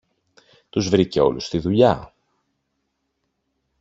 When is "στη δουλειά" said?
1.45-2.13